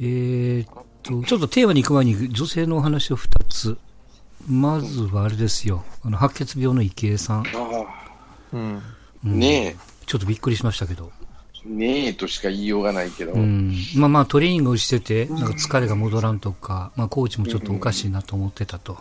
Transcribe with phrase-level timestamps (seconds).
[0.00, 3.78] えー、っと、ちょっとテーマに行く前に女性のお話を2つ。
[4.48, 5.84] まずはあれですよ。
[6.02, 7.44] あの、白血病の池江さん。
[8.52, 8.82] うん。
[9.24, 9.76] うんねえ、
[10.06, 11.12] ちょっとびっくりしましたけど。
[11.64, 13.72] ねえとしか言いようがないけど、うん。
[13.94, 18.98] まあまあトレーニングをしてて、なんか疲れが戻らんとか、まあコーチもちょっとおかしいなと思ってたと。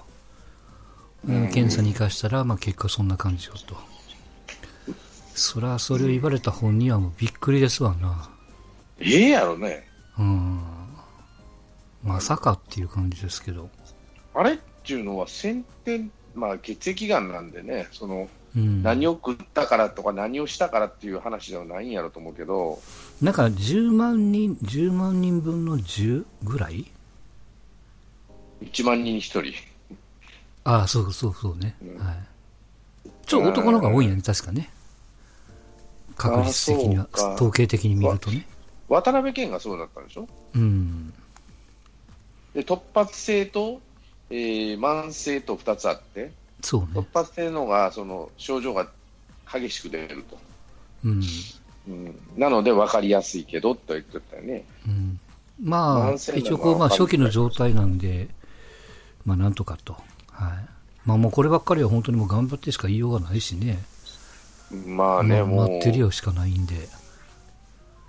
[1.27, 3.75] うん検査に行かしたら、まあ結果そんな感じよと。
[5.33, 8.29] そら、それを言われた本人はもうびっくりですわな。
[8.99, 9.87] ええやろね。
[10.19, 10.59] うん。
[12.03, 13.69] まさかっていう感じですけど。
[14.33, 18.83] あれっていうのは先天、まあ血液がんなんでね、その、うん。
[18.83, 22.79] 何を食ったからとか何をしたからっていう話ではないんやろと思うけど、
[23.21, 26.85] なんか10万人、10万人分の10ぐらい
[28.61, 29.53] ？1万人に1人。
[30.63, 31.75] ああ、そうそうそうね。
[31.81, 32.17] うんはい。
[33.25, 34.69] ちょっと男の方が多いんやね、確かね。
[36.17, 38.45] 確率的には統計的に見るとね。
[38.89, 40.27] 渡辺謙がそうだったんでしょ？
[40.55, 41.13] うん。
[42.53, 43.81] で突発性と、
[44.29, 46.31] えー慢性と2つあって、
[46.61, 47.07] そう突ね。
[47.13, 48.87] 発性のがその症状が
[49.51, 50.37] 激しく出ると。
[51.05, 51.23] うん。
[51.87, 54.63] うん、なので分かりやすいけどと言ってたよね。
[54.87, 55.19] うん。
[55.63, 58.29] まあ一応こう、まあ初期の状態なんで、
[59.25, 59.93] まあなんとかと。
[59.93, 60.01] はい。
[61.05, 63.79] まあもうこればっかりは本当にもう頑張ってしか言いようがないしね。
[64.85, 66.75] まあね、まあもう待ってるよしかないんで。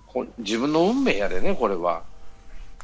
[0.07, 2.03] ほ自分の運命やでね、これは。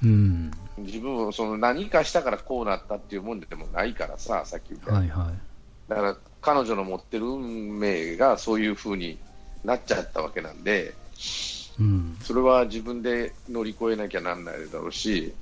[0.03, 0.51] うん。
[0.85, 5.89] 自分はその何かしたからこうなったっていうもんでもないからさ、さっき言ったはいはい。
[5.89, 9.19] だから彼女の持ってる運命がそういう風に
[9.65, 10.95] なっちゃったわけなんで、
[11.79, 12.17] うん。
[12.23, 15.35] それは自分で乗り越えなきゃなんないだろうし、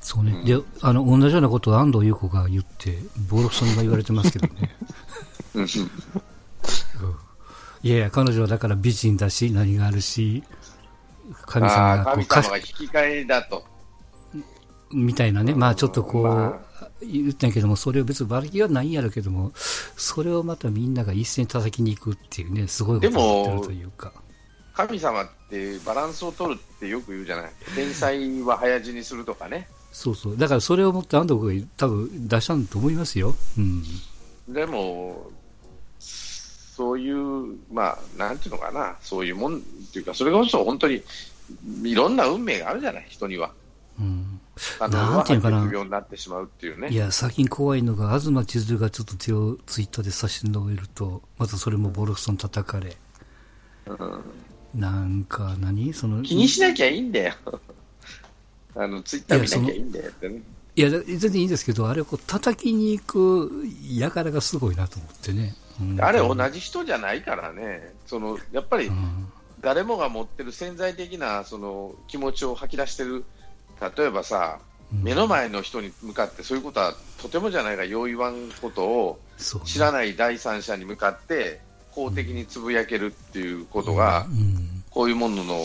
[0.00, 0.32] そうね。
[0.32, 2.98] うんで、あの、同じようなことを安藤優子が言って、
[3.30, 4.76] ボロクソにも言われてますけどね。
[5.54, 5.66] うん
[7.84, 10.44] いやいや、彼女はだから美人だし、何があるし、
[11.46, 13.64] 神様がこうか神様が引き換えだと。
[14.92, 16.60] みたいなね、まあちょっとこう、ま
[17.04, 24.12] 言ったんやけども、それを別に悪気はないんやろうけども、それをまたみんなが一斉に叩きに行くっていうね、すごいことになってるというか。
[24.74, 27.52] 神様ってバランスを取るってよく言うじゃない。
[27.74, 29.68] 天才は早死にするとかね。
[29.92, 30.36] そうそう。
[30.36, 33.34] だからそれをもって安藤君が多分出したんだと思いますよ。
[33.58, 33.82] うん。
[34.48, 35.30] でも、
[35.98, 39.60] そういう、まあ、なんていうのかな、そういうもんっ
[39.92, 41.02] ていうか、それこそ本当に
[41.84, 43.52] いろんな運命があるじゃない、人には。
[44.00, 44.31] うん。
[44.80, 46.88] なんていうのかな白血病になってしまうっていうね。
[46.88, 52.96] いや、最近怖いのが、東千鶴がちょっと手をツイッターで差し伸べると、またそれもボロクソに叩かれ。
[54.74, 57.34] なんか何、その、気にしなきゃいいんだよ。
[58.74, 60.42] あの、ツイッター見なきゃいいんだよってね。
[60.74, 63.66] いや、だ全然いいんですけど、あれをこう叩きに行く
[64.14, 65.54] 輩がすごいなと思ってね。
[65.80, 67.94] うんあれ同じ人じゃないからね。
[68.06, 69.32] その、やっぱりうん
[69.62, 73.24] 誰もが持ってる潜在的なその気持ちを吐き出してる。
[73.96, 74.58] 例えばさ、
[74.92, 75.02] うん。
[75.02, 79.20] 目の前の人に向かってそういうことはとてもじゃないがよう言わんことを
[79.64, 81.60] 知らない第三者に向かって
[81.92, 84.84] 公的につぶやけるっていうことがうん。
[84.90, 85.58] こういうものの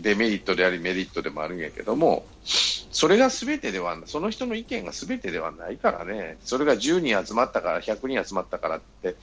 [0.00, 6.38] デメリットでありメリットでもあるんやけどもそれが全てではその人の意見が全てではないからね。
[6.44, 9.16] それが10人集まったから100人集まったからって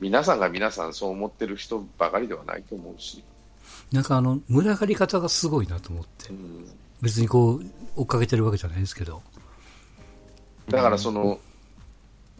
[0.00, 3.22] 皆さんが皆さんそう思ってる人ばかりではないと思うし、
[3.92, 6.30] なんかあの、群がり方がすごいなと思って。
[6.30, 6.32] う。
[6.32, 6.66] ん
[7.02, 7.64] 別にこう、
[7.96, 9.22] 追っかけてるわけじゃないですけど。
[10.68, 11.40] だからその、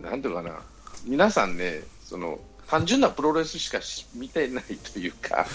[0.01, 0.61] なんていうのかな
[1.05, 2.39] 皆さんねその
[2.69, 5.47] 単純なプロレスしかし見てないというか、まあ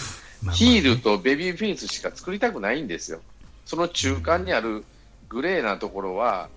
[0.43, 3.21] まあねヒールとベビーフェイスしか作りたくないんですよ。
[3.65, 4.83] その中間にある
[5.29, 6.49] グレーなところは、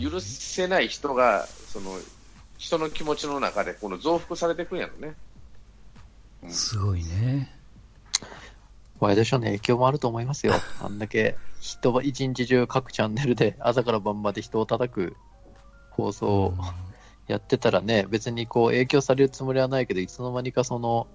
[0.00, 1.98] 許せない人が、その、
[2.56, 5.14] 人の気持ちの中でこの増幅されていくんやろね。
[6.48, 7.57] すごいね。
[9.00, 10.54] ワイドショーの影響もあると思いますよ。
[10.82, 15.16] あんだけ人は一日中各チャンネルで朝から晩まで人を叩く
[15.90, 16.54] 放送を
[17.26, 21.06] やってたらね、別にこう影響されるつもりはないけど、いつの間にかその、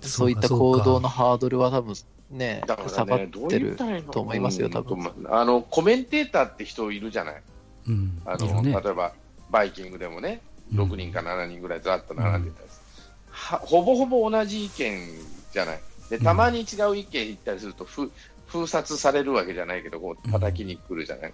[0.00, 1.94] そういった行動のハードルは多分
[2.30, 3.76] ねだ、か下がってる
[4.10, 5.26] と思いますよ、うん多分。
[5.28, 7.42] あの、コメンテーターって人いるじゃない。
[7.88, 8.22] うん。
[8.24, 8.72] あの、ね。
[8.72, 9.12] 例えば、
[9.50, 15.08] バイキングでもね、うん6人か7人ぐらいざっと並んでたりするはほぼほぼ同じ意見
[15.52, 15.80] じゃない。
[16.10, 18.10] で、たまに違う意見言ったりすると、ふ
[18.48, 21.32] 封殺されるわけじゃないけど、こう、叩きに来るじゃない。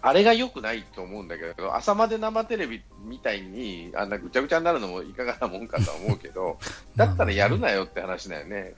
[0.00, 6.58] あれが良くないと思うんだけど、朝まで生テレビみたいに、あんなぐちゃぐちゃになるのもいかがなもんかとは思うけど、
[6.94, 8.74] だったらやるなよって話だよね。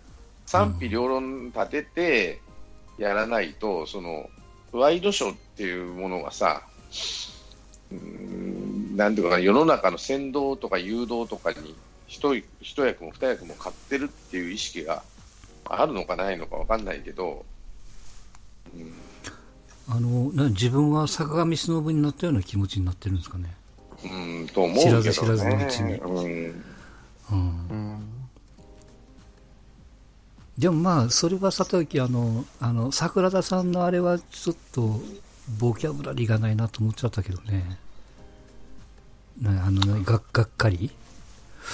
[0.47, 2.41] 賛否両論立てて
[2.97, 4.31] やらないと、その、
[4.73, 6.63] ワイドショーっていうものがさ、
[7.93, 11.75] うーんなんていうかな、世の中の先導とか誘導とかに
[12.11, 15.05] 一一役も二役も買ってるっていう意識が
[15.65, 17.47] あるのかないのかわかんないけど、
[18.75, 18.93] うん
[19.89, 23.53] あの、な自分は坂上忍になったような気持ちになってるんですかね。
[24.05, 24.07] う
[24.45, 25.03] ん、と思うけど、ね。
[25.03, 26.65] 知らず知らずのうちにうん。
[27.31, 27.69] うん。
[27.71, 28.03] うん。
[30.57, 35.01] でもまあ、それはさておき、あの、あの、桜田さんのあれはちょっと、
[35.59, 37.77] ボキャブラリーがないなと思っちゃったけどね。
[39.43, 40.91] なあの、ね、ががっかり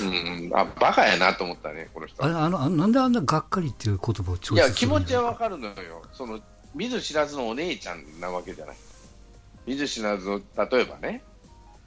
[0.01, 2.29] うん、あ、バカやなと思ったね、この人あ。
[2.29, 6.03] れ、あの、あなんであんながっかりっていう言葉をいや、気持ちはわかるのよ。
[6.13, 6.41] その、
[6.75, 8.77] 見ず知らずのお姉ちゃんなわけじゃない。
[9.67, 10.41] 見ず知らずの、
[10.71, 11.23] 例えばね、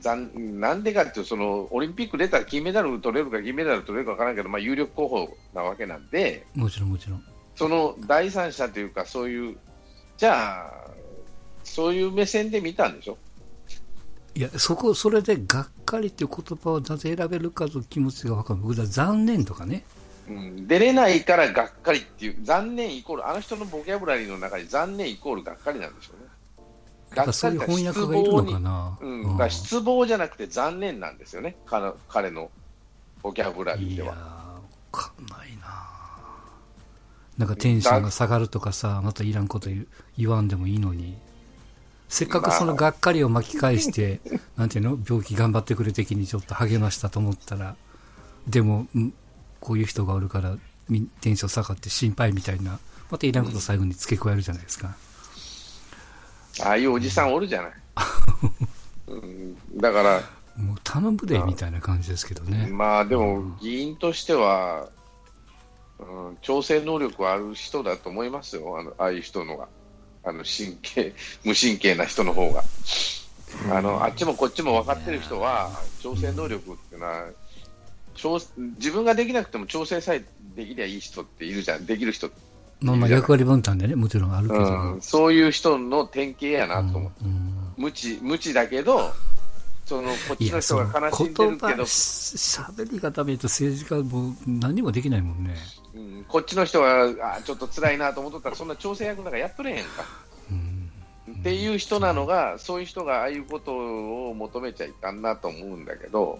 [0.01, 7.23] 残なんでかっていうとその、オリンピック出たら金メダル取れるか銀メダル取れるかわからんけど、まあ、有力候補なわけなんで、もちろんもちろん。
[7.55, 9.57] その第三者というか、そういう、
[10.17, 10.89] じゃあ、
[11.63, 13.17] そういう目線で見たんでしょ。
[14.35, 18.59] いや、そこ、それでがっかりっていう言葉をなぜ選べるかという気持ちがわかる。
[18.61, 19.83] 僕は残念とかね。
[20.27, 26.29] うん、出れないからがっかりっていう、残念イコール、あの人のボキャブラリーの中に残念イコールがっかりなんでしょうね。
[27.15, 28.97] やっぱそういう翻訳がいるのかな。
[29.01, 32.51] うん、だから失望じゃなくて残念なんですよね、彼彼の
[33.23, 34.15] ボキャブラリーいやー、では。
[34.15, 34.61] わ
[34.91, 35.89] かんないな
[37.37, 39.69] なんかテンションが下がるとかさ、またいらんこと
[40.17, 41.17] 言わんでもいいのに。
[42.09, 44.19] せっかくそのがっかりを巻き返して、
[44.57, 44.97] なんていうの？
[45.07, 47.75] 病気頑張ってくれ的にちょっと励ましたと思ったら、
[48.47, 49.13] でも、ん
[49.61, 50.57] こういう人がおるから、
[50.89, 52.79] みテンション下がって心配みたいな、
[53.11, 54.95] またいらんこと最後に付け加えるじゃないですか。
[56.61, 57.71] ああいうおじさんおるじゃない。
[59.07, 60.23] うん、だから、
[60.57, 62.67] もう頼むで、みたいな感じですけどね。
[62.67, 64.89] まあでも、議員としては、
[65.99, 69.67] うん、調整能力はある人だと思いますよ、あのああいう人のが。
[70.23, 71.13] あの神経、
[71.43, 72.63] 無神経な人の方が。
[73.71, 75.71] あの、あっちもこっちも分かってる人は、
[76.01, 77.25] 調整能力っていうのは、
[78.15, 78.39] 調
[78.77, 80.23] 自分ができなくても調整さえ
[80.55, 82.29] できりゃいい人っているじゃん、できる人、
[82.81, 84.61] まあまあ役割分担でね、もちろんあるけど。
[84.61, 87.25] うん、そういう人の典型やなと思う。
[87.25, 89.13] うん無知、無知だけど、
[89.85, 95.55] その、こっちの人が悲しんでるけど、し喋りがダメと政治家も何もできないもんね。
[95.93, 100.05] うん、こっちの人は、あちょっと辛いなと思っとったら、そんな調整役なんかやっとれへんか。
[100.51, 100.91] うん。
[101.39, 103.71] っていう人なのが、そういう人がああいうこと
[104.29, 106.39] を求めちゃいかんなと思うんだけど、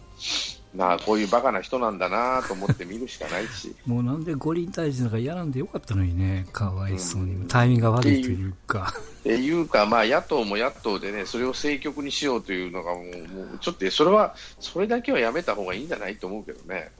[0.76, 7.48] まあ、こういうバカな人なんだなと思って見るしかないし、 もうなんで五輪大臣なんかやらんでよかったのにね、かわいそうに。
[7.48, 8.94] タイミングが悪いというか。
[9.20, 16.92] っていうか、まあ、野党も野党でね、それを政局にしようというのがもう、もうちょっと、それは、それだけはやめた方がいいんじゃないと思うけどね。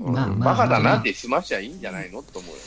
[0.00, 2.62] うんまあまあバカだまあなって済ましゃいいんじゃないのと思うよね。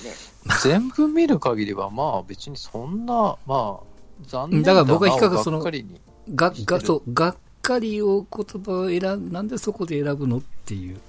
[0.63, 3.83] 全部見る限りは、まあ別にそんな、まあ、
[4.27, 6.01] 残念だから僕は比較そのがっかりに。
[6.35, 10.99] が、が、そう、がっかりを言葉を選ん、なんでそこで選ぶのっていう。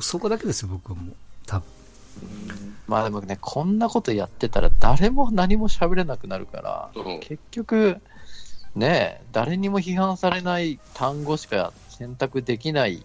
[0.00, 1.16] そこだけですよ、僕はもう。
[1.46, 1.66] 多分。
[2.86, 6.90] まあでもね、こんなことやってたら誰も何も喋れなくなるから、
[7.20, 8.00] 結局、
[8.74, 13.04] ねえ、誰にも批判されない単語しか選択できない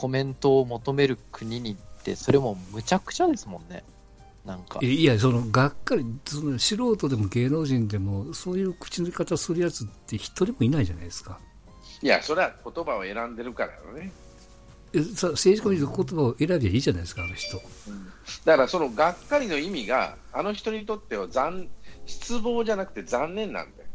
[0.00, 3.84] コメントを求める国にって、それもむちゃくちゃですもんね。
[4.46, 4.78] なんか。
[4.80, 11.38] いや、その、がっかり、その素人でも芸能人でも、そういう口の出方するやつって一人もいないじゃないですか。
[12.00, 14.10] いや、それは言葉を選んでるからよね。
[14.94, 17.58] えさ政治家の言葉を選びゃいいじゃないですか、あの人。
[18.46, 21.68] だからそのがっかりの意味が、あの人にとっては残
[22.06, 23.88] 失望じゃなくて残念なんだよ。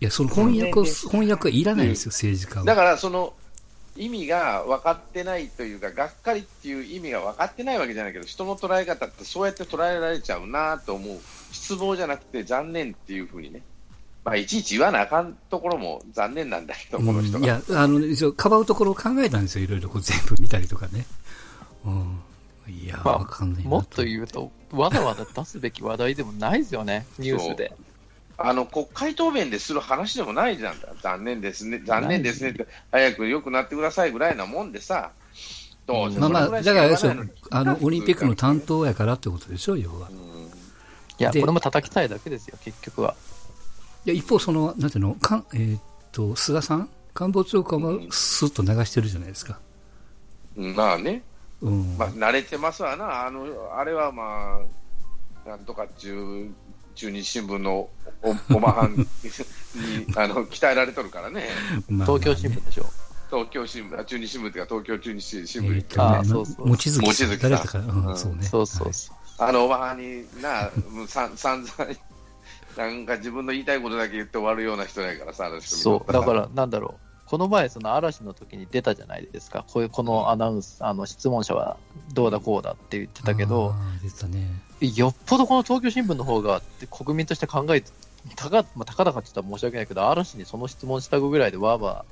[0.00, 2.66] いや、その翻訳を、ね翻訳はいらないんですよ、政治家は。
[2.66, 3.34] だからその
[3.96, 11.20] 意味が分かってないというか、がっかりっていう意味が分かってないわけじゃないけど、人の捉え方ってそうやって捉えられちゃうなと思う。
[11.52, 13.62] 失望じゃなくて残念っていうふうにね。
[14.24, 17.38] まあ、いちいち言わなあかんところも残念なんだけど、この人が。
[17.38, 21.06] うんいや、あの、一応かばうところを考えたんですよ、いろいろこう全部見たりとかね。
[21.84, 22.20] うん。
[22.68, 27.72] いや、まあわかんないなもっと言うと、わざわざ出すべき話題でもないですよね、ニュースで。
[28.38, 35.12] あの国会答弁でする話でもないじゃん、残念ですね、残念ですねって、早く良くなってくださいぐらいなもんでさ、
[35.86, 40.08] どうせまあまあ、だからあのにあの、オリンピックの担当やからってことでしょ、要は。
[40.10, 40.16] うん。
[40.16, 40.50] い
[41.18, 43.14] や、でこれも叩きたいだけですよ、結局は。
[44.04, 45.80] いや、一方、その、なんていうの、かんえーっ
[46.12, 46.88] と、菅さん？
[47.14, 49.58] 官房長官はスッと流してるじゃないですか。
[50.56, 50.74] うん。
[50.74, 51.22] まあね、
[51.60, 51.98] うん。
[51.98, 53.46] まあ、慣れてますわな、あの
[53.76, 54.60] あれはま
[55.44, 56.48] あ、なんとか中
[56.94, 57.88] 中日新聞の
[58.22, 59.06] お おまはんに
[60.16, 61.48] あの鍛えられとるからね、
[61.88, 62.86] まあ東京新聞でしょ。
[63.30, 66.68] 東京新聞、あ中日新聞っていうか、東京中日新聞にえーっとねあーそうそう。
[66.68, 68.16] 望月望月さん誰か、うん、うん。
[68.16, 68.42] そうね。
[68.42, 69.16] そうそうそう。
[69.38, 71.90] あのおばはんにな、 もうさん散々、
[72.76, 77.11] なんか自分の言いたいことだけ言って終わるような人やからさ、あの人そう、だから、なんだろう。
[77.32, 79.64] この前、その嵐の時に出たじゃないですか。
[79.72, 81.78] こういう、このアナウンス、あの、質問者は
[82.12, 83.72] どうだこうだって言ってたけど、
[84.28, 84.94] ね。
[84.94, 86.60] よっぽどこの東京新聞の方が
[86.90, 87.82] 国民として考え
[88.36, 92.04] たか、まあ、たかだかって言ったら申し訳ないけど、嵐にその質問したぐらいでわーわ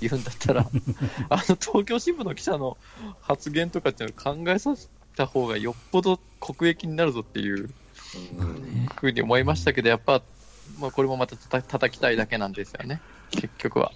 [0.00, 0.60] ー言うんだったら、
[1.28, 2.76] あの東京新聞の記者の
[3.20, 7.68] 発言とかっていうのを考えさせた方がよっぽど国益になるぞっていう
[8.38, 10.22] うんふうに思いましたけど、やっぱ、
[10.78, 13.00] まあ、これもまたたた叩きたいだけなんですよね、
[13.32, 13.90] 結局は。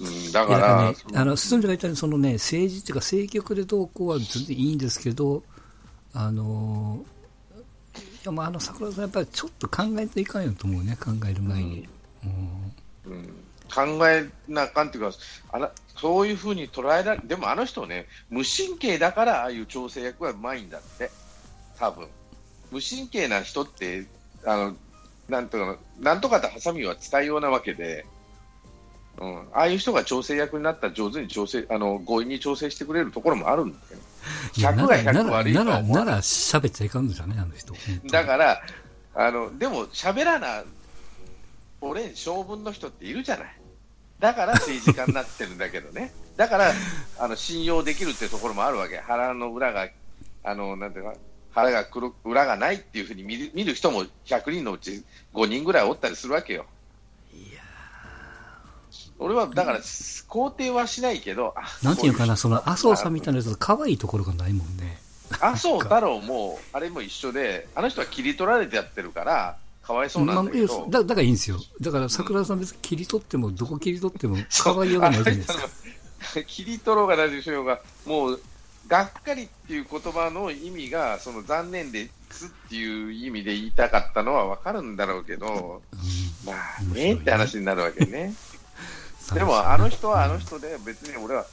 [0.00, 5.42] うんだから、ね、あの、進んでが言ったように、そのね、政治っていうか、政局でどうこうは全然いいんですけど、
[6.12, 11.88] あのー、いや、まあ、あの、桜田さん、やっぱりちょっと考えていかんよと思うね、考える前に。
[13.06, 13.12] うん。
[13.12, 13.26] うん。
[13.72, 15.16] 考えなあかんっていうか、
[15.52, 21.10] あらそういうふうに捉えられ、でもあの人ね、無神経だから、ああいう調整役はうまいんだって、
[21.78, 22.08] 多分。
[22.70, 24.06] 無神経な人って、
[24.44, 24.76] あの
[25.28, 28.06] なんとかなんとかとハサミは使いようなわけで、
[29.18, 34.00] うん、ああいう人が調整役になったら上手に調整、あの強引に調整してくれるところもあるんだけど、
[34.56, 37.74] いや100が100なら、悪いとなら、ないなら、喋っちゃいかんのじゃね、あの人。
[38.08, 38.62] だから、
[39.14, 40.64] あのでも喋らな、
[41.80, 43.56] 俺、性分の人っているじゃない。
[44.18, 46.12] だから政治家になってるんだけどね。
[46.36, 46.72] だから、
[47.18, 48.98] あの信用できるってところもあるわけ。
[48.98, 49.88] 腹の裏が、
[50.44, 51.14] あの、なんていうか、
[51.50, 56.66] 腹が黒く裏がないっていうふうに見る見る人も100人のうち5人ぐらいおったりするわけよ。
[59.18, 63.40] 俺はだから、肯定はしないけど、あなんていうかな、その、麻生さんみたいな。
[63.40, 64.98] なやつ、可愛いところがないもんね。
[65.40, 70.80] 麻生太郎も、あれも一緒で、あの人は切り取られてやってるから、かわいそうなんだけど。
[70.80, 71.58] まあだだからいいんですよ。
[71.80, 75.68] だから桜田さん別に切り取っても、どこ切り取っても、可愛いようがないじゃないですか。
[76.46, 78.40] 切り取ろうが何しようが、もう、
[78.88, 85.82] がっかりっていう言葉の意味が、その残念ですっていう意味で言いたかったのはわかるんだろうけど、
[86.44, 88.34] まあねって話になるわけね。
[89.34, 91.46] でも、あの人はあの人で、別に俺は、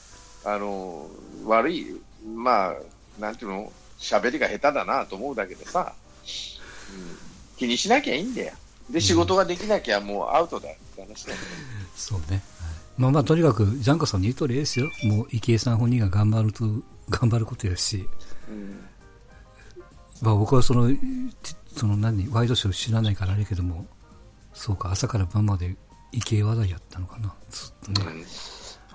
[0.46, 1.10] あの、
[1.46, 2.02] 悪い、
[2.36, 2.76] まあ、
[3.20, 5.94] なんていうの、喋りが下手だなと思うだけでさ、
[6.92, 7.18] うん。
[7.58, 8.54] 気にしなきゃいいんだよ。
[8.90, 11.38] で、仕事ができなきゃもうアウトだって話だよ。
[11.38, 11.44] ね。
[11.96, 12.26] そうね。
[12.28, 12.42] はい。
[12.98, 14.92] まあまあ、とにかく、ジャンコさんの言う通りですよ。
[15.04, 16.66] もう、池江さん本人が頑張ると、
[17.10, 18.08] 頑張ることやし、
[18.50, 18.86] うん。
[20.22, 20.98] まあ僕はその、ち
[21.76, 23.86] その何、ワイドショー知らないからあれけども、
[24.54, 25.76] そうか、朝から晩まで
[26.14, 28.12] 池江話題やったのかな、ずっとね。
[28.12, 28.26] うん。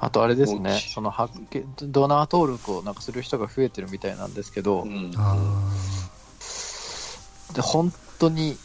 [0.00, 5.12] あとあれです大ね、その発見ドナー登録をなんかする人が増えてるみたいなんですけど、うん。
[5.16, 5.36] あ
[7.54, 8.56] で本当に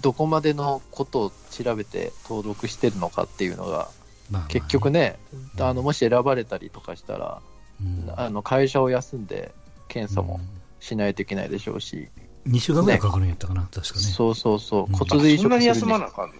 [0.00, 3.86] どこまでのことを調べて登録してるのかっていうのが、ーまあ
[4.30, 4.46] まあね。
[4.48, 5.18] 結局ね、
[5.60, 7.40] あのもし選ばれたりとかしたら、
[7.80, 8.12] うん。
[8.16, 9.52] あの会社を休んで
[9.86, 10.40] 検査も
[10.80, 12.08] しないといけないでしょうし、
[12.48, 14.00] 2週間ぐらいかかるんやったかな、確かね。
[14.00, 14.92] そうそうそう、うん。
[14.92, 16.34] 骨髄移そんなに植するに休まなあかんの？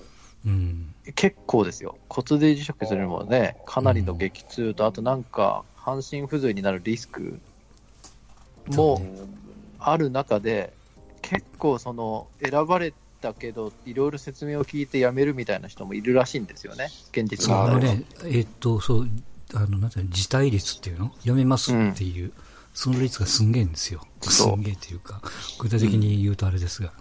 [0.47, 0.95] うん。
[1.14, 7.40] 結構ですよ、骨髄移植するにもね、かなりの激痛と、あとなんか、半身不随になるリスク
[8.68, 9.00] も
[9.78, 10.72] ある中で、
[11.22, 19.08] 結構その選ばれたけど、いろいろ説明を聞いて辞めるみたいな人もいるらしいんですよね、現実問題のね、えーっと、そう、
[19.54, 21.12] あの、なんていうの、辞退率っていうの？
[21.24, 22.32] やめますっていう、
[22.74, 24.06] その率がすんげえんですよ。
[24.20, 25.22] すんげえっていうか、
[25.58, 26.92] 具体的に言うとあれですが。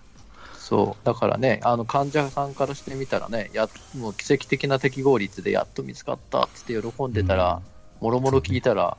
[0.68, 7.62] そう、だからね、あの患者さんからしてみたらね、やもう奇跡的な適合率でやっと見つかったっつって喜んでたら、
[8.02, 8.98] もろもろ聞いたら、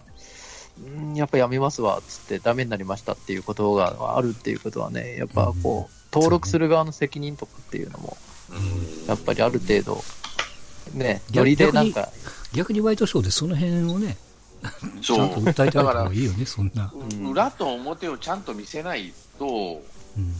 [0.82, 8.16] うん、やっぱやめますわっつって、ダメになりましたっていうことがあるっていうことはね、やっぱこう、登録する側の責任とかっていうのも、
[9.06, 10.02] やっぱりある程度、
[10.94, 12.08] ね、逆ノリでなんか、
[12.54, 14.16] 逆にワイドショーでその辺をね、
[15.02, 15.20] ちそう。
[15.20, 16.90] ゃんと訴えてあげた方がいいよね、そんな。
[16.94, 17.26] うん。
[17.28, 19.82] 裏と表をちゃんと見せないと、
[20.16, 20.32] うん。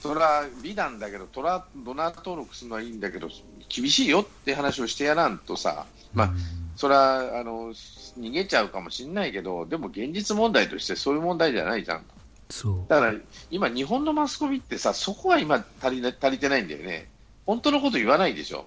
[0.00, 3.28] それは美談だけど、トラドナー登録するのはいいんだけど、
[3.68, 6.36] 厳しいよって話をしてやらんとさ、まあうん
[6.78, 12.04] それはあの逃げちゃうかもしれないけど、でも現実問題としてそういう問題じゃないじゃん。
[12.50, 12.76] そう。
[12.88, 13.14] だから
[13.50, 17.08] 今、日本のマスコミってさ、そこが今足りな足りてないんだよね。
[17.46, 18.66] 本当のこと言わないでしょ。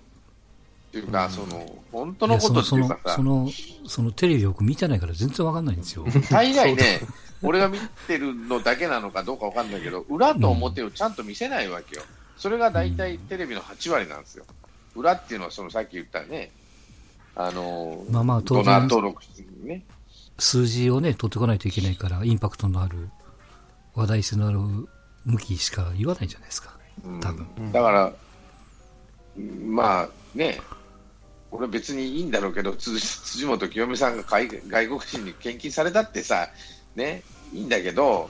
[0.92, 3.50] っていうか、うんその、本当のことってそのいうかさそ、の
[3.88, 6.06] そのテレビよく見てないから全然わかんないんですよ。
[6.30, 7.00] 大概ね、
[7.42, 12.04] 俺が見てるのだけなのかどうかわかんないけど、裏と表をちゃんと見せないわけよ。
[12.36, 14.44] それが大体テレビの8割なんですよ。
[14.96, 16.52] 裏っていうのは、そのさっき言ったね、
[17.36, 19.24] あの、まあまあ当然登録
[19.64, 19.84] ね。
[20.38, 23.10] 数字をね、取ってこないといけないから、インパクトのある、
[23.96, 24.60] 話題性のある
[25.26, 26.76] 向きしか言わないじゃないですか。
[27.06, 28.14] うん多分うんだから、
[29.66, 30.60] まあね、
[31.52, 36.50] 俺別にいいんだろうけど、辻 辻元清美さんが外外国人に献金されたってさ、
[36.96, 38.30] ね、いいんだけど、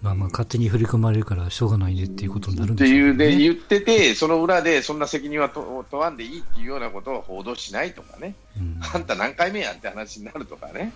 [0.00, 3.36] まあまあ勝手に振り込まれるからしょうがないねっていうことになるんってでしょいうでね。
[3.36, 10.92] 言ってて、その裏でそんな責任はと問わんでいいっていうようなことを報道しないとかね、うん、あんた何回目やって話になるとかね、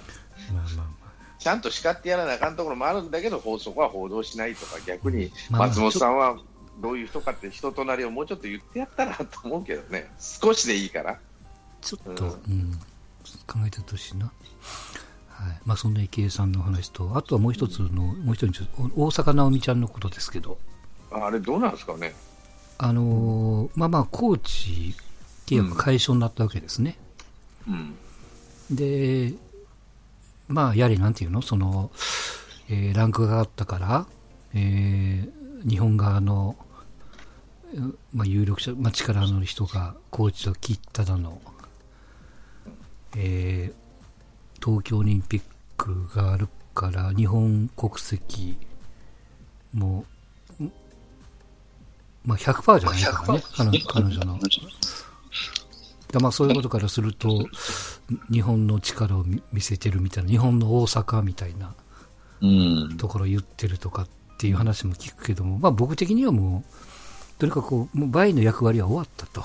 [0.53, 0.93] まあまあま
[1.39, 6.39] ちゃんと叱ってやらなあかんところもあるんだけど、法則は報道しないとか、逆に松本さんは
[6.81, 11.19] どういう人かって人となりをもうちょっと言ってやったらと思うけどね、少しでいいから。
[11.83, 12.73] ちょっと、ううんん、
[13.47, 14.27] 考えてほしいな。
[15.29, 15.61] はい。
[15.67, 20.59] まあ、そんな池江さんの話と、あとはもう一つの、もう一人ち大阪なおみちゃんのことですけど、
[21.11, 22.15] あれ、どうなんですかね？
[22.79, 24.95] あのーまあまあ、コーチ
[25.47, 26.97] 契約解消になったわけですね。
[27.69, 27.95] うん。
[28.71, 29.35] で、
[30.49, 31.91] まあ、やはりなんていうの、その、
[32.69, 34.07] えーランクが上がったから、
[34.55, 36.57] えー日本側の、
[37.75, 41.41] うまあ、有力者、まあ、力のある人がコーチを切っただの、
[43.17, 43.83] えー
[44.65, 45.43] 東京オリンピッ
[45.77, 48.57] クがあるから、日本国籍
[49.75, 50.05] も、
[50.61, 50.73] ん
[52.25, 54.39] まあ、100%じゃないからね、彼女彼女の。
[56.13, 57.45] だまあそういうことからすると、
[58.31, 61.75] 日本の力を見見せてるみたいな、日本の大阪みたいな
[62.41, 62.97] うん。
[62.97, 69.45] ところを言ってるとかっていう話も聞くけども、まあ僕的にはもう、とにかくもうバイの役割は終わったと。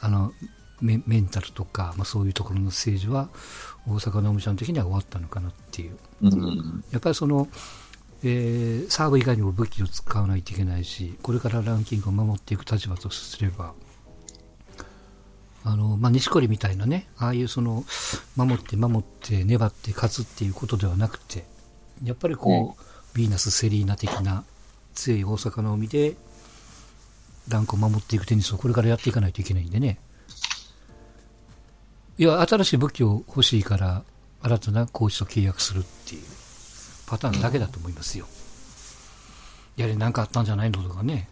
[0.00, 0.32] あの、
[0.80, 3.28] メメンタルとか、まあそういうところの政治は、
[3.86, 5.96] 大阪のおみちゃん的には終わったのかなっていう。
[6.22, 6.84] うん。
[6.90, 7.48] やっぱりその、
[8.22, 13.74] えーサーブ以外にも武器を使わないといけないし、これからランキングを守っていく立場とすれば、
[15.64, 17.84] あの、まあ、錦織みたいなね、ああいうその、
[18.36, 21.44] 守って守って粘って勝つっていうことではなくて、
[22.02, 24.44] やっぱりこう、ヴィーナス・セリーナ的な
[24.94, 26.16] 強い大阪の海で、
[27.48, 29.98] ランクを守っていくテニスをこれからやっていかないといけないんでね。
[32.20, 34.02] いや、新しい武器を欲しいから、
[34.42, 36.22] 新たなコーチと契約するっていう
[37.06, 38.26] パターンだけだと思いますよ。
[39.78, 41.30] やはり何かあったんじゃないのとかね。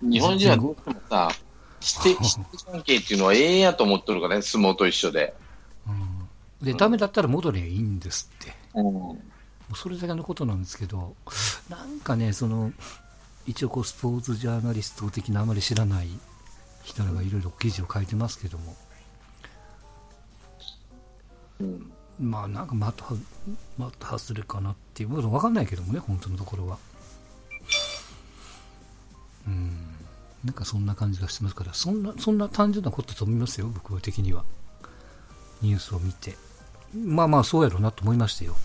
[0.00, 1.30] 日本人はどうしてもさ、
[2.08, 2.24] 指定、
[2.72, 5.34] 関係っていうのはええやと思っとるからね、相撲と一緒で。
[5.86, 8.54] うん、で、ダメだったら戻ればいいんですって。
[8.72, 9.18] うん。
[9.76, 11.14] それだけのことなんですけど、
[11.68, 12.72] なんかね、その、
[13.46, 16.08] 一応こうスポーツジャーナリスト的なあまり知らない
[16.82, 18.74] 人らがいろいろ記事を書いてますけども、
[21.62, 21.92] うん。
[22.30, 23.04] まあなんかまた、
[23.78, 26.78] また外れかなっていうことわかんないけどもね、本当のところは。
[29.46, 29.92] うん。
[30.44, 34.44] なんかそんな感じがしてますから、そんな、そんな単純なことだと思いますよ、僕的には。
[35.62, 36.36] ニュースを見て。
[36.94, 38.56] まあまあそうやろうなと思いましたよ。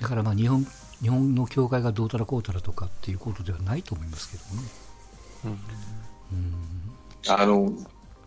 [0.00, 0.66] だからまあ日本、
[1.00, 4.68] 日本の教会がどうたらこうたらとかっていうことではないと思いますけどもね。
[7.28, 7.72] あの、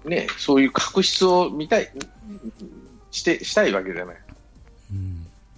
[0.07, 1.91] ね、そういう確執を見たい、
[3.11, 4.17] して、したいわけじゃない。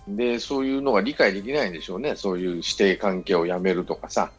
[0.08, 0.18] うん。
[0.18, 2.16] で、そういうのが理解できないんでしょうね。
[2.16, 4.32] そういう指定関係をやめるとかさ。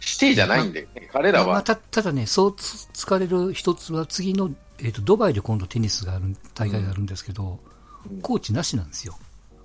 [0.00, 1.62] 指定じゃないんで、ね、彼らまあ、は。
[1.62, 7.72] たただね、そうつ疲れる一つは次の、えー、とドバイで今度テニスがある大会があるんですけど、うん
[8.20, 9.16] コーチなしなんですよ。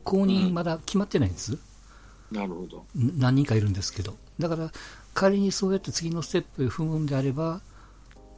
[0.03, 1.57] 公認まだ決まってないんです。
[2.31, 2.85] なるほど。
[2.95, 4.15] ん何人かいるんですけど。
[4.37, 4.71] だから、
[5.15, 7.61] 仮にそうやって次のステップへ踏むんであれば、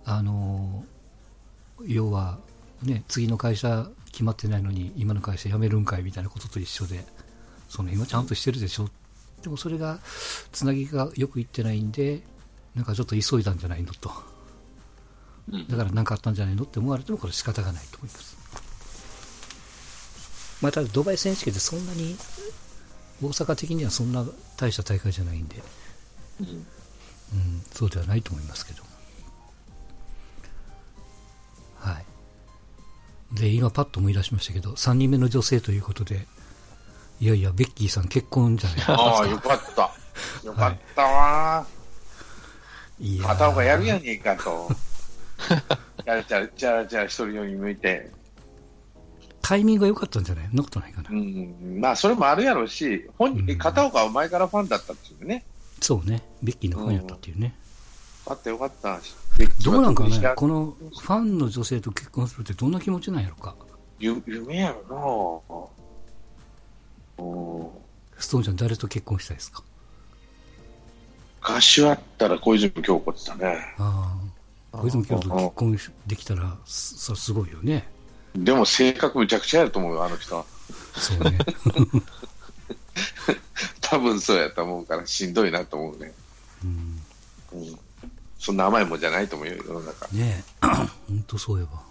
[0.05, 0.98] あのー
[1.85, 2.39] 要は、
[2.83, 7.05] ね、次の会社決まってないのに、今の会社辞めるんかいみたいなことと一緒で、
[7.67, 8.89] その今ちゃんとしてるでしょ。
[9.41, 9.99] でもそれが、
[10.51, 12.23] つなぎがよくいってないんで、
[12.75, 14.11] なんかちょっと急いだんじゃないのと。
[15.51, 18.37] うんだから何かあったんじゃないのって思われてもこれ仕方がないと思います。
[20.61, 22.15] まあ、ただドバイ選手権ってそんなに
[23.23, 24.25] 大阪的にはそんな
[24.57, 25.55] 大した大会じゃないんで、
[26.41, 26.65] うんうん、
[27.71, 28.88] そうではないと思いますけど。
[33.33, 36.25] で、今パッと思い出しましたけど、3人目の女性ということで、
[37.19, 38.93] いやいや、ベッキーさん結婚じゃないですか。
[38.93, 39.91] ああ、よかった。
[40.45, 41.65] よかったわ
[42.99, 44.69] いやー片岡やるやねえかと。
[45.47, 48.11] チャラチャラ、チャラチャラしとるように向いて。
[49.41, 50.47] タイミングが良かったんじゃない？
[50.47, 51.09] そんなことないかな。
[51.11, 51.79] うん。
[51.79, 55.45] まあ、それもあるやろうし、本人、うん片岡は前からファンだったっていうね。
[55.81, 56.23] そうね。
[56.43, 57.55] ベッキーのファンやったっていうね。
[58.25, 58.99] よかったよかった。
[59.63, 63.55] どうなんかねこのファンの女性と結婚するってどんな気持ちなんやろか。
[63.99, 65.43] ゆ夢やろ
[67.17, 67.67] なうん
[68.17, 69.63] ストーンちゃん誰と結婚したいですか？
[71.41, 73.57] 歌手あったら小泉京子ってたね。
[73.77, 74.17] あ
[74.73, 74.77] あ。
[74.77, 77.87] 小泉京子と結婚できたら、すそれすごいよね。
[78.35, 80.45] でも性格むちゃくちゃやると思うよ、あの人は。
[80.95, 81.37] そうね。
[83.81, 86.13] 多分そうやと思うからしんどいなと思うね。
[86.63, 87.01] うん、
[87.53, 87.79] うん。
[88.39, 90.07] そんな甘いもんじゃないと思うよ、世の中。
[90.13, 90.65] ねえ。
[90.65, 91.83] 本当そういえば。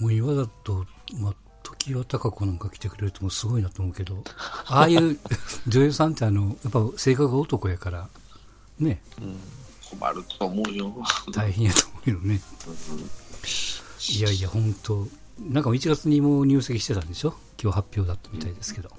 [0.00, 4.22] もう今だと、まあ、時は高子なんか来てくれるともすごいなと思うけど、
[4.66, 5.18] ああいう
[5.66, 8.08] 女優さんってあの、やっぱ性格が男やから、
[8.78, 9.00] ね、
[9.90, 10.94] 困ると思うよ。
[11.32, 12.40] 大変やと思うよね。
[14.10, 15.06] いやいや、本当
[15.40, 17.34] なんか1月にもう入籍してたんでしょ？
[17.60, 18.90] 今日発表だったみたいですけど。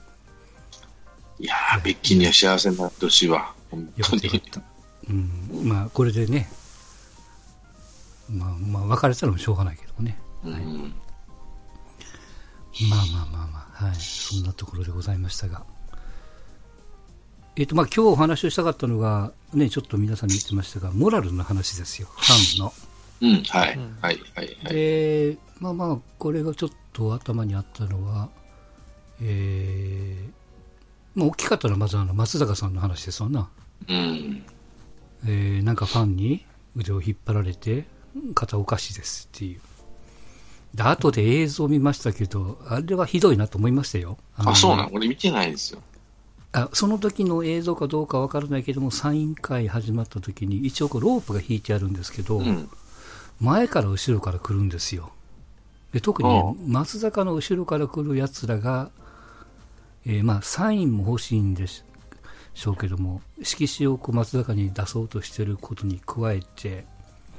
[1.40, 3.54] いやー、ベッキーには幸せになってほしいわ。
[3.72, 4.24] 本当に。
[4.24, 4.62] よかった。
[5.10, 5.68] うん。
[5.68, 6.50] まあ、これでね、
[8.30, 10.20] まあ、まあ、別れたらもしょうがないけどね。
[10.44, 10.94] うん
[12.88, 13.96] まあまあまあまあ、はい。
[13.96, 15.64] そんなところでございましたが。
[17.58, 22.08] えっ、と、まあ今日お話をしたかったのが、ね、ちょっと皆さんに言ってましたが、モラルの話ですよ。
[22.16, 22.74] ファンの。
[23.22, 24.74] うん、はいうん、はい、はい、はい。
[24.74, 28.30] で、まあまあ、これがちょっと頭にあったのは、
[29.22, 33.50] えー、まあ大きかったのはまずあの松坂さんの話ですわな。
[33.90, 34.44] うん。
[35.26, 37.86] えー、なんかファンに腕を引っ張られて、
[38.36, 39.60] 肩おかしいですっていう。
[40.76, 44.18] で、後で映像見ましたけど、あれはひどいなと思いましたよ。
[44.38, 44.90] のあ、そうなの？
[44.94, 45.82] 俺見てないんですよ。
[46.52, 52.70] あその時の映像かどうかわからないけども、サイン会始まった時に、一応こうロープが引いてあるんですけど、うん。
[53.40, 55.12] 前から後ろから来るんですよ。
[55.94, 56.30] で特に
[56.68, 58.92] 松坂の後ろから来る奴らが、
[60.06, 61.66] えーまあ、サインも欲しいんで
[62.60, 66.86] しょうけども、色紙をこう松坂に出そうとしてることに加えて、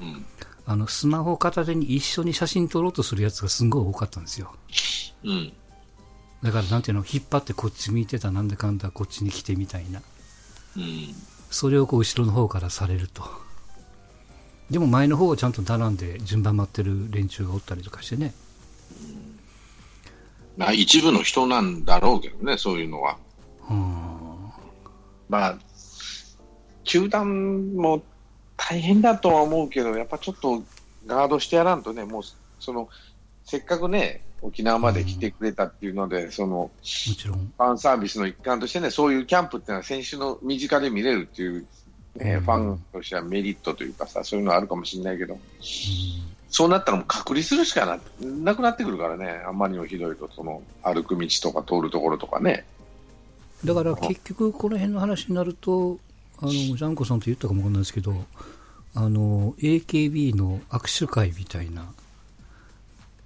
[0.00, 0.24] うん。
[0.64, 4.54] あのスマホ片手に一緒に写真撮ろうとするやつがすんごい多かったんですよ。
[5.24, 5.52] うん。
[6.42, 10.00] だからなんていうの、引っ張ってこっち見てた、なんだかんだこっちに来てみたいな。
[10.78, 11.14] うん。
[11.50, 13.22] それをこう後ろの方からされると。
[14.70, 18.32] でも前の方をちゃんと並んで順番待ってる連中がおったりとかしてね。
[20.56, 23.18] まあ、一部の人なんだろうけどね、そういうのは。
[23.68, 24.19] うん。
[25.30, 25.58] まあ、
[26.82, 28.02] 球団も
[28.56, 30.62] 大変だとは思うけど、やっぱちょっと
[31.06, 32.22] ガードしてやらんとね、もう、
[32.58, 32.88] その、
[33.44, 37.38] せっかくね、沖縄まで来てくれたっていうので、その、もちろん。
[37.38, 41.66] ファンサービスの一環としてね、そういうキャンプっていうのは選手の身近で見れるっていう、
[42.16, 45.40] ねうんファンとしてはメリットというかさ、そういうのはあるかもしれないけど、うん
[46.52, 52.64] そうなったらもう隔離するしかななくなってくるからね、あんまりにもひどいと、その歩く道とか通るところとかね。
[53.64, 55.98] だから結局この辺の話になると、
[56.38, 58.14] あの、ジャンコさんと言ったかもわかんないですけど、
[58.94, 61.92] あの、AKB の握手会みたいな、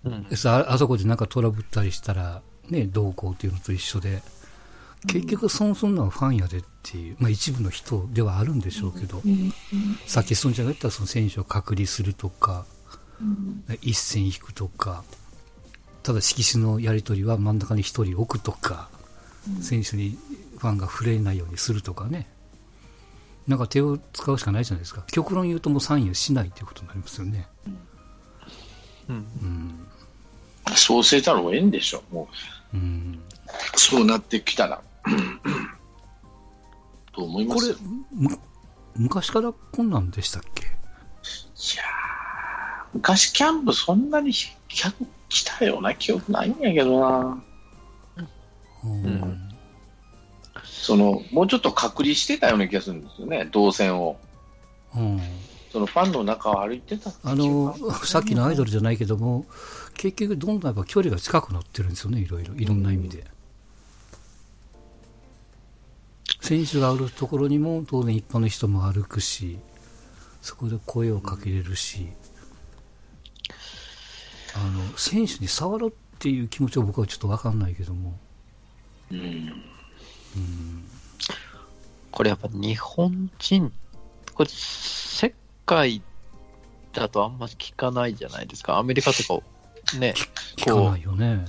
[0.04, 0.36] うん。
[0.36, 4.22] さああそこでなんかトラブったりしたら、ね、どうこうっていうのと一緒で、
[5.06, 9.22] 結局損するのはファンやでっていう、まあ一部の人ではあるんでしょうけど、
[10.06, 12.66] さっきそんじゃなかったらその選手を隔離するとか、
[13.82, 15.04] 一線引くとか、
[16.02, 18.88] ただ色紙のやり取りは真ん中に一人置くとか、
[19.60, 20.18] 選手に
[20.64, 22.28] ファンが触れないようにするとかね。
[23.46, 25.04] なんか手を使うしかないじゃないですか。
[25.12, 27.46] 極論言うともうサインをしないということになりますよね。
[29.08, 29.86] うんうん。
[30.74, 32.26] そうせざるを得んでしょ、も
[32.72, 33.20] うん。
[33.74, 34.80] う、そうなってきたら。
[37.12, 37.78] と思いまこれすよ。、
[38.12, 38.38] む
[38.96, 40.64] 昔からこんなんでしたっけ？
[40.64, 40.74] いやー
[42.94, 44.32] 昔キャンプそんなに
[44.68, 47.42] 客来たような記憶ないんやけどな。
[48.84, 49.43] うんうん
[50.84, 54.18] その、もうちょっと隔離してたような気がするんですよね、動線を。
[54.94, 55.20] うん
[55.72, 59.44] そのファンの中を歩いてたあ記のさっきのアイドルじゃないけども、
[59.96, 63.24] 結局どんどんやっぱ距離が近くなってるんですよね、いろいろ、いろんな意味で。
[66.42, 69.58] 選手があるところにも当然一般の人も歩くし、
[70.42, 72.06] そこで声をかけれるし、
[74.54, 78.16] あの、選手に触ろうっていう気持ちは僕はちょっとわかんないけども、
[79.10, 79.73] うん。
[80.36, 80.84] うん、
[82.10, 83.72] これやっぱ日本人、
[84.34, 85.34] これ世
[85.66, 86.02] 界
[86.92, 88.78] だとあんまり聞かないじゃないですか。
[88.78, 90.14] アメリカとかね、
[90.56, 91.44] 聞かないよね。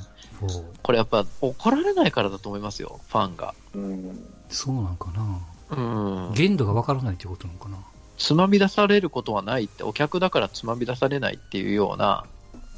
[0.82, 3.54] これやっぱ怒られないからだと思いますよ、ファンが。
[3.74, 4.26] うん。
[4.50, 5.40] そうなんかな。
[5.72, 6.34] うん。
[6.34, 7.78] 限度がわからないってことなのかな。
[8.18, 12.26] つまみ出されることはないって、お客だからつまみ出されないっていうような、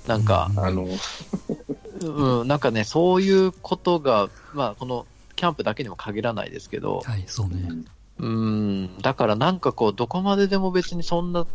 [0.08, 0.88] なんか、うんあの、
[2.02, 5.06] うん、なんかね、そういうことが、まあ、この
[5.38, 7.70] キャンプだけにも限らないですけど、はい、そうね。
[8.20, 11.46] うん、だからなんかこう、どこまででも別にそんな、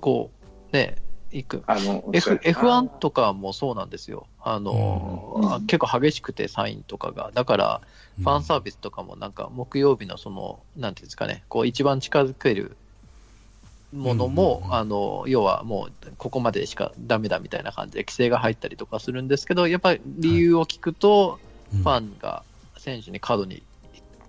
[0.00, 0.30] こ
[0.72, 0.96] う、ね、
[1.30, 1.62] 行く。
[1.66, 4.26] あの、F、そうや F1 とかもそうなんですよ。
[4.42, 7.30] あの、うんあ結構激しくて、サインとかが。
[7.32, 7.80] だから、
[8.18, 12.76] ファンサービスとかもなんか、木曜日のその、なんていうんですかね、こう、一番近づける
[13.92, 22.44] ものも、うんうんうんあの、要はもう、ここまでしかダメだみたいな感じで規制が入ったりとかするんですけど、やっぱり理由を聞くと、うんファンが
[22.84, 23.62] 選手に過度に、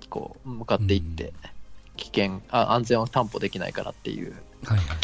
[0.10, 1.34] こう、向かっていって、
[1.98, 4.98] 危険あ、安全を担保できないからっていうはいはい。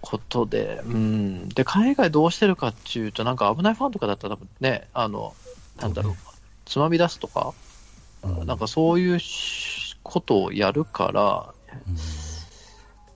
[0.00, 1.48] ことで、うん。
[1.50, 5.34] で、海外どうしてるかっていうと、なんか危ないファンとかだったら多分ね、あの、
[5.80, 6.14] なんだろう、
[6.64, 7.54] つまみ出すとか、
[8.22, 11.54] うんなんかそういうしことをやるから、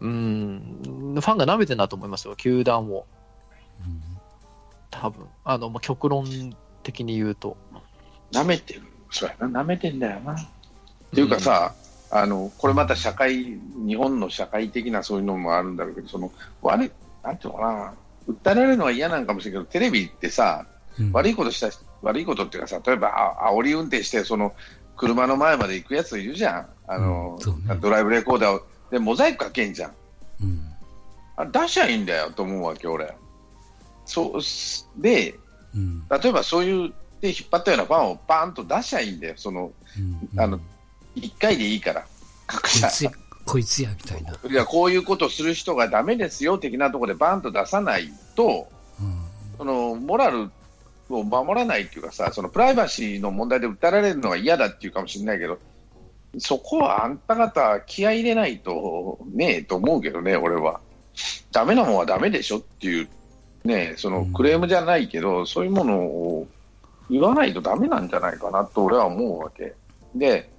[0.00, 3.06] うんうん、ファンが舐めてるなと思いますよ、球団を。
[3.84, 4.02] うん
[4.92, 7.56] 多分あの、まあ、極論的に言うと。
[8.30, 8.91] 舐めてる。
[9.12, 10.34] そうやな、舐めてんだよな。
[10.34, 10.36] っ
[11.14, 11.74] ていうかさ、
[12.10, 16.90] あの、これまた社会、日本の社会的なそういうのもあるんだろうけど、その、悪い、
[17.22, 17.94] なんていうのかな、
[18.28, 20.66] 訴えられるのは嫌なんかもしれないけど、テレビってさ、
[20.98, 21.70] うん悪いことした、
[22.02, 23.08] 悪いことっていうかさ、例えば、
[23.40, 24.54] あ煽り運転して、その、
[24.96, 26.68] 車の前まで行くやついるじゃん。
[26.86, 29.92] あの、うんねドライブレコーダーを、で、モザイクかけんじゃん。
[30.42, 30.60] うん。
[31.36, 33.14] あ出しゃいいんだよと思うわけ、俺。
[34.04, 35.34] そう、すで、
[35.74, 36.06] うん。
[36.10, 39.34] 例えばそういう、で、引っ張ったようなファンをバーンと出しゃいいんだよ。
[39.36, 39.72] その、
[40.34, 40.60] うんあの、
[41.14, 42.04] 一回でいいから。
[42.46, 42.86] 各社。
[42.86, 43.10] こいつや、
[43.46, 44.34] こいつや、みたいな。
[44.50, 48.68] いや、こういうことする人がダメですよ、的なところでバーンと出さないと、
[49.00, 49.16] うん。
[49.56, 50.50] その、モラル
[51.08, 55.58] を守らないっていうかさ、そのプライバシーの問題で訴えられるのは嫌だっていうかもしれないけど、
[56.38, 60.80] そこはあんた方気合い入れないとねえと思うけどね、俺は。
[61.52, 63.08] ダメなもんはダメでしょっていう、
[63.64, 66.48] ねえ、そのクレームじゃないけど、そういうものを
[67.12, 69.74] 言わないとダメなんじゃないかなと俺は思うわけ。
[70.14, 70.50] で、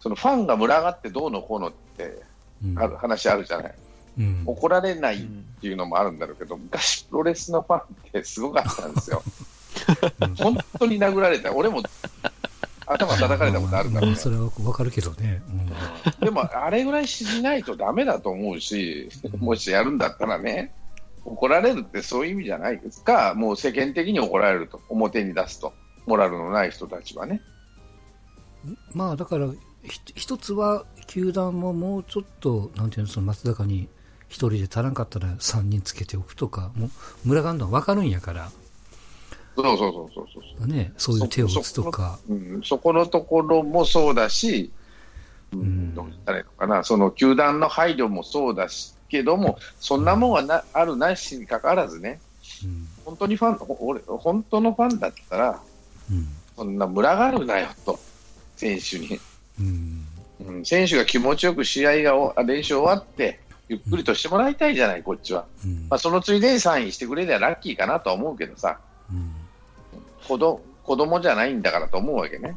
[0.00, 2.22] そのファンが群がってどうのこうのって
[2.64, 3.74] うんある話あるじゃない。
[4.18, 4.42] うん。
[4.46, 5.20] 怒られないっ
[5.60, 9.22] ていうのもあるんだろうけど、昔プロレスのファンってすごかったんですよ。
[10.38, 11.52] 本当に殴られた。
[11.52, 11.82] 俺も
[12.86, 14.08] 頭叩かれたことあるからね。
[14.08, 15.42] うんそれはわかるけどね。
[16.20, 20.72] でも、あれぐらいしないとダメだと思うし、もしやるんだったらね、
[21.24, 25.74] 怒られるってそういう意味じゃないですか、もう世間的に怒られると、表に出すと、
[26.08, 27.40] モラルのない人たちはね。
[28.66, 28.78] うん。
[28.94, 29.48] まあ、だから、
[29.82, 33.88] ひ一つは、球団ももうちょっと、なんていうの、その松坂に
[34.28, 36.90] 一人で足らんかったら三人つけておくとか、もう、
[37.24, 38.50] 村がんのはわかるんやから、
[39.62, 40.26] そうそうそうそう
[40.58, 40.66] そう。
[40.68, 44.70] ね、そういう手を打つとか、うん、そこのところもそうだし、
[45.52, 52.20] ううんん、どう言ったらいいのかな、その球団の配慮もそうだし、けども、そんなもんはなあるなしにかかわらずね、
[52.64, 52.86] うん。
[53.04, 55.56] 本当にファン、ほ俺、本当のファンだったら、うん。
[56.56, 57.98] そんな群がるなよと、
[58.56, 59.20] 選手に。
[59.60, 60.06] うん。
[60.46, 65.46] うん、選手が気持ちよく試合が練習終わって、ゆっくりとしてもらいたいじゃない、こっちは。
[65.64, 68.78] うんまあ、そのついでにサインしてくれりゃラッキーかなとは思うけどさ、
[69.10, 69.34] うん
[70.26, 72.56] 子ど子供じゃないんだからと思うわけね。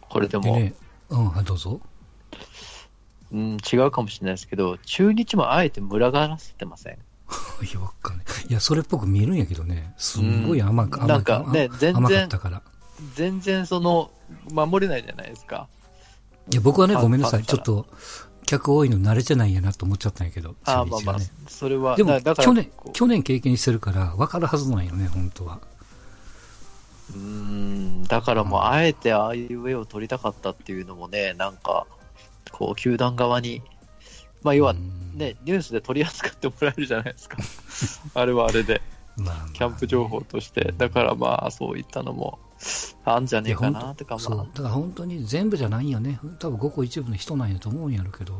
[0.00, 0.74] これでも、でね、
[1.10, 1.80] うん、はい、どうぞ。
[3.32, 6.98] うん、違うかもしれないですけど、中日もあえて群がらせてません？
[7.64, 8.48] いかい。
[8.48, 9.94] いや、それっぽく見えるんやけどね。
[9.96, 12.62] すんごい甘く、うん甘かね甘全然ったから。
[13.14, 14.10] 全然その、
[14.50, 15.68] 守れないじゃないですか。
[16.50, 17.44] いや、僕はね、ごめんなさい。
[17.44, 17.86] ちょっと、
[18.46, 20.56] 客多いの慣れてないんやなと思っちゃったんやけど。
[20.64, 21.16] ああ、まあまあ
[21.48, 25.60] それは、でもだだ、から去年去年経験してるから、わかるはずなんよね、本当は。
[27.10, 31.86] うーん、だからもう、あえてああいう絵を撮りたかったっていうのもね、なんか、
[32.50, 33.62] こう、球団側に、
[34.42, 37.36] まあ、要はうんね、ニュースで取り扱ってもらえるじゃないですか。
[38.14, 38.80] あれはあれで、
[39.16, 40.72] まあキャンプ情報として。
[40.76, 42.38] だからまあ、そういったのも、
[43.04, 44.36] あんじゃねえかな、とか、そう。
[44.38, 46.18] まだから本当に全部じゃないんよね。
[46.38, 48.34] 多分ごく一部の人なんやと思うんやろうけど。